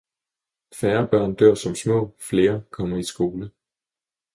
[0.73, 2.15] Færre børn dør som små.
[2.19, 3.51] Flere kommer i skole.